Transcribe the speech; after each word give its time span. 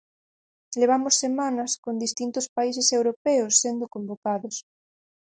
Levamos 0.79 1.15
semanas 1.25 1.71
con 1.83 2.03
distintos 2.05 2.45
países 2.57 2.87
europeos 2.99 3.53
sendo 3.63 3.85
convocados. 3.95 4.55